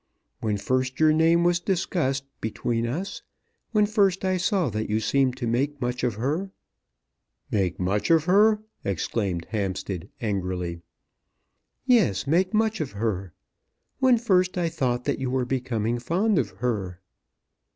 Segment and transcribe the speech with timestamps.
[0.39, 3.21] When first your name was discussed between us;
[3.69, 6.49] when first I saw that you seemed to make much of her"
[7.51, 10.81] "Make much of her!" exclaimed Hampstead, angrily.
[11.85, 13.31] "Yes; make much of her!
[13.99, 16.99] When first I thought that you were becoming fond of her."